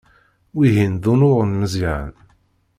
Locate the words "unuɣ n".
1.11-1.53